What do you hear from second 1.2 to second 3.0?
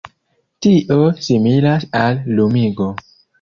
similas al lumigo.